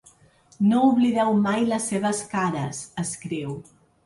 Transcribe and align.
No 0.71 0.79
oblideu 0.93 1.33
mai 1.43 1.67
les 1.73 1.85
seves 1.93 2.23
cares, 2.33 2.81
escriu. 3.05 3.55